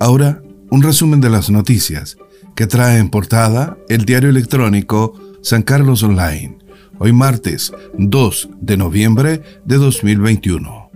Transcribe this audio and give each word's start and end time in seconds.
Ahora, 0.00 0.42
un 0.70 0.82
resumen 0.82 1.20
de 1.20 1.28
las 1.28 1.50
noticias 1.50 2.16
que 2.56 2.66
trae 2.66 2.98
en 2.98 3.10
portada 3.10 3.76
el 3.90 4.06
diario 4.06 4.30
electrónico 4.30 5.12
San 5.42 5.62
Carlos 5.62 6.02
Online, 6.02 6.56
hoy 6.98 7.12
martes 7.12 7.70
2 7.98 8.48
de 8.62 8.78
noviembre 8.78 9.42
de 9.66 9.76
2021. 9.76 10.90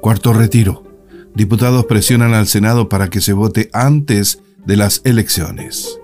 Cuarto 0.00 0.32
retiro. 0.32 0.84
Diputados 1.34 1.84
presionan 1.86 2.32
al 2.32 2.46
Senado 2.46 2.88
para 2.88 3.10
que 3.10 3.20
se 3.20 3.32
vote 3.32 3.68
antes 3.72 4.38
de 4.64 4.76
las 4.76 5.00
elecciones. 5.02 5.98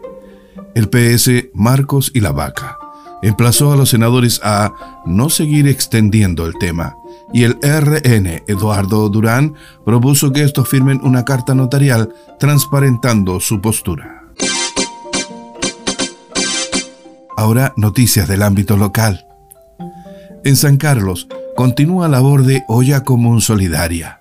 El 0.75 0.89
PS 0.89 1.51
Marcos 1.55 2.11
y 2.13 2.19
la 2.19 2.33
Vaca 2.33 2.82
emplazó 3.23 3.73
a 3.73 3.77
los 3.77 3.91
senadores 3.91 4.41
a 4.43 4.73
no 5.07 5.31
seguir 5.31 5.69
extendiendo 5.69 6.47
el 6.47 6.55
tema 6.59 6.97
y 7.33 7.45
el 7.45 7.59
RN 7.63 8.43
Eduardo 8.47 9.09
Durán 9.09 9.55
propuso 9.85 10.33
que 10.33 10.43
estos 10.43 10.69
firmen 10.69 11.01
una 11.03 11.25
carta 11.25 11.55
notarial 11.55 12.13
transparentando 12.39 13.41
su 13.41 13.61
postura. 13.61 14.25
Ahora 17.37 17.73
noticias 17.77 18.29
del 18.29 18.43
ámbito 18.43 18.77
local. 18.77 19.27
En 20.45 20.57
San 20.57 20.77
Carlos 20.77 21.29
continúa 21.57 22.09
la 22.09 22.19
labor 22.19 22.45
de 22.45 22.63
olla 22.69 23.05
común 23.05 23.41
solidaria. 23.41 24.21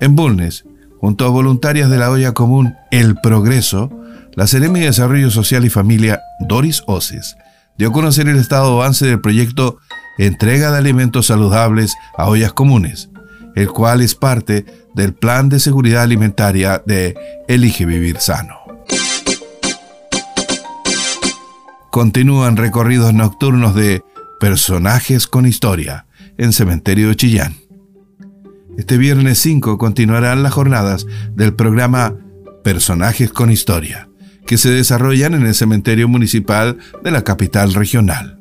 En 0.00 0.14
Bulnes, 0.14 0.64
junto 1.00 1.24
a 1.26 1.28
voluntarias 1.28 1.90
de 1.90 1.98
la 1.98 2.10
olla 2.10 2.32
común 2.32 2.74
El 2.90 3.16
Progreso, 3.16 3.90
la 4.34 4.46
Seremi 4.46 4.80
de 4.80 4.86
Desarrollo 4.86 5.30
Social 5.30 5.64
y 5.64 5.70
Familia, 5.70 6.20
Doris 6.40 6.82
Oces, 6.86 7.36
dio 7.76 7.88
a 7.88 7.92
conocer 7.92 8.28
el 8.28 8.36
estado 8.36 8.70
de 8.70 8.82
avance 8.82 9.06
del 9.06 9.20
proyecto 9.20 9.78
Entrega 10.18 10.70
de 10.70 10.78
Alimentos 10.78 11.26
Saludables 11.26 11.96
a 12.16 12.28
Ollas 12.28 12.52
Comunes, 12.52 13.08
el 13.56 13.68
cual 13.68 14.00
es 14.00 14.14
parte 14.14 14.66
del 14.94 15.14
Plan 15.14 15.48
de 15.48 15.58
Seguridad 15.58 16.02
Alimentaria 16.02 16.82
de 16.86 17.16
Elige 17.48 17.84
Vivir 17.84 18.18
Sano. 18.18 18.56
Continúan 21.90 22.56
recorridos 22.56 23.14
nocturnos 23.14 23.74
de 23.74 24.02
Personajes 24.38 25.26
con 25.26 25.46
Historia 25.46 26.06
en 26.36 26.52
Cementerio 26.52 27.08
de 27.08 27.16
Chillán. 27.16 27.67
Este 28.78 28.96
viernes 28.96 29.40
5 29.40 29.76
continuarán 29.76 30.44
las 30.44 30.52
jornadas 30.52 31.04
del 31.34 31.52
programa 31.52 32.14
Personajes 32.62 33.32
con 33.32 33.50
Historia 33.50 34.08
que 34.46 34.56
se 34.56 34.70
desarrollan 34.70 35.34
en 35.34 35.44
el 35.44 35.56
cementerio 35.56 36.06
municipal 36.06 36.78
de 37.02 37.10
la 37.10 37.24
capital 37.24 37.74
regional. 37.74 38.38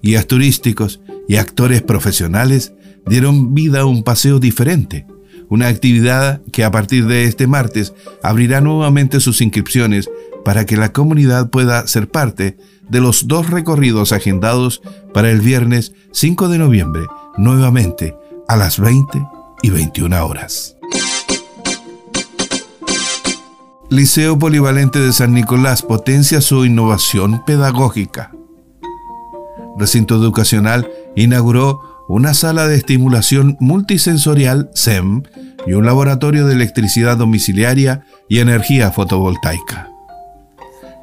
Guías 0.00 0.28
turísticos 0.28 1.00
y 1.28 1.36
actores 1.36 1.82
profesionales 1.82 2.72
dieron 3.04 3.52
vida 3.52 3.80
a 3.80 3.84
un 3.84 4.04
paseo 4.04 4.38
diferente, 4.38 5.06
una 5.48 5.66
actividad 5.66 6.40
que 6.52 6.62
a 6.62 6.70
partir 6.70 7.06
de 7.06 7.24
este 7.24 7.48
martes 7.48 7.94
abrirá 8.22 8.60
nuevamente 8.60 9.18
sus 9.18 9.40
inscripciones 9.40 10.08
para 10.44 10.66
que 10.66 10.76
la 10.76 10.92
comunidad 10.92 11.50
pueda 11.50 11.84
ser 11.88 12.08
parte 12.08 12.56
de 12.88 13.00
los 13.00 13.26
dos 13.26 13.50
recorridos 13.50 14.12
agendados 14.12 14.82
para 15.12 15.32
el 15.32 15.40
viernes 15.40 15.94
5 16.12 16.48
de 16.48 16.58
noviembre, 16.58 17.06
nuevamente 17.36 18.14
a 18.46 18.56
las 18.56 18.78
20 18.78 19.31
y 19.62 19.70
21 19.70 20.26
horas. 20.26 20.76
Liceo 23.90 24.38
Polivalente 24.38 24.98
de 24.98 25.12
San 25.12 25.34
Nicolás 25.34 25.82
potencia 25.82 26.40
su 26.40 26.64
innovación 26.64 27.44
pedagógica. 27.44 28.32
Recinto 29.78 30.16
Educacional 30.16 30.90
inauguró 31.14 32.04
una 32.08 32.34
sala 32.34 32.66
de 32.66 32.76
estimulación 32.76 33.56
multisensorial 33.60 34.70
SEM 34.74 35.22
y 35.66 35.74
un 35.74 35.86
laboratorio 35.86 36.46
de 36.46 36.54
electricidad 36.54 37.16
domiciliaria 37.16 38.04
y 38.28 38.38
energía 38.38 38.90
fotovoltaica. 38.90 39.90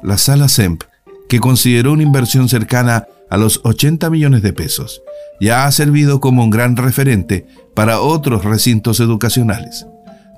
La 0.02 0.18
sala 0.18 0.48
SEMP, 0.48 0.82
que 1.28 1.40
consideró 1.40 1.92
una 1.92 2.02
inversión 2.02 2.48
cercana 2.48 3.06
a 3.30 3.36
los 3.36 3.60
80 3.64 4.10
millones 4.10 4.42
de 4.42 4.52
pesos, 4.52 5.02
ya 5.40 5.64
ha 5.64 5.72
servido 5.72 6.20
como 6.20 6.44
un 6.44 6.50
gran 6.50 6.76
referente 6.76 7.46
para 7.74 8.00
otros 8.00 8.44
recintos 8.44 9.00
educacionales 9.00 9.86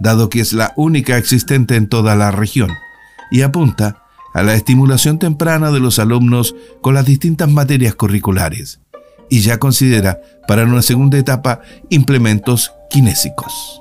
dado 0.02 0.28
que 0.28 0.40
es 0.40 0.52
la 0.52 0.72
única 0.76 1.16
existente 1.16 1.76
en 1.76 1.86
toda 1.86 2.16
la 2.16 2.32
región, 2.32 2.70
y 3.30 3.42
apunta 3.42 4.02
a 4.34 4.42
la 4.42 4.54
estimulación 4.54 5.18
temprana 5.18 5.70
de 5.70 5.78
los 5.78 6.00
alumnos 6.00 6.56
con 6.80 6.94
las 6.94 7.06
distintas 7.06 7.48
materias 7.48 7.94
curriculares, 7.94 8.80
y 9.30 9.40
ya 9.40 9.58
considera 9.58 10.20
para 10.48 10.64
una 10.64 10.82
segunda 10.82 11.18
etapa 11.18 11.60
implementos 11.88 12.72
kinésicos. 12.90 13.80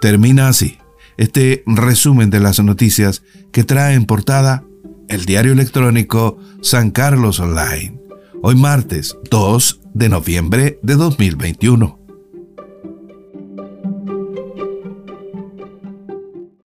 Termina 0.00 0.48
así 0.48 0.78
este 1.18 1.64
resumen 1.66 2.30
de 2.30 2.40
las 2.40 2.58
noticias 2.60 3.22
que 3.52 3.64
trae 3.64 3.94
en 3.94 4.06
portada 4.06 4.64
el 5.08 5.24
diario 5.24 5.52
electrónico 5.52 6.38
San 6.62 6.90
Carlos 6.90 7.40
Online, 7.40 8.00
hoy 8.42 8.54
martes 8.54 9.16
2 9.30 9.80
de 9.94 10.08
noviembre 10.08 10.78
de 10.82 10.94
2021. 10.94 11.97